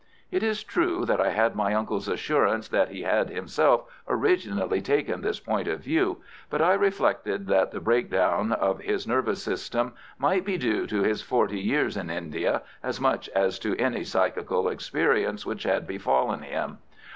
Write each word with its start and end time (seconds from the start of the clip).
It 0.31 0.41
is 0.41 0.63
true 0.63 1.05
that 1.05 1.21
I 1.21 1.29
had 1.29 1.55
my 1.55 1.75
uncle's 1.75 2.07
assurance 2.07 2.67
that 2.69 2.89
he 2.89 3.03
had 3.03 3.29
himself 3.29 3.83
originally 4.07 4.81
taken 4.81 5.21
this 5.21 5.39
point 5.39 5.67
of 5.67 5.81
view, 5.81 6.23
but 6.49 6.59
I 6.59 6.73
reflected 6.73 7.45
that 7.49 7.69
the 7.69 7.79
breakdown 7.79 8.51
of 8.51 8.81
his 8.81 9.05
nervous 9.05 9.43
system 9.43 9.93
might 10.17 10.43
be 10.43 10.57
due 10.57 10.87
to 10.87 11.03
his 11.03 11.21
forty 11.21 11.59
years 11.59 11.95
in 11.97 12.09
India 12.09 12.63
as 12.81 12.99
much 12.99 13.29
as 13.35 13.59
to 13.59 13.77
any 13.77 14.03
psychical 14.03 14.69
experiences 14.69 15.45
which 15.45 15.61
had 15.65 15.85
befallen 15.85 16.41
him. 16.41 16.79